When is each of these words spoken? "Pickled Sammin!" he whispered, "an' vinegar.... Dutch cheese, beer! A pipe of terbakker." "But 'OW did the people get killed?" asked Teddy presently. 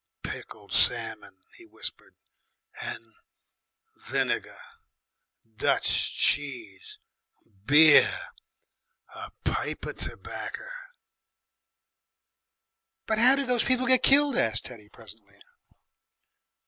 "Pickled 0.23 0.73
Sammin!" 0.73 1.37
he 1.55 1.63
whispered, 1.67 2.15
"an' 2.81 3.13
vinegar.... 4.09 4.57
Dutch 5.57 6.17
cheese, 6.17 6.97
beer! 7.67 8.11
A 9.13 9.29
pipe 9.43 9.85
of 9.85 9.97
terbakker." 9.97 10.71
"But 13.05 13.19
'OW 13.19 13.35
did 13.35 13.47
the 13.49 13.59
people 13.63 13.85
get 13.85 14.01
killed?" 14.01 14.35
asked 14.37 14.65
Teddy 14.65 14.89
presently. 14.89 15.39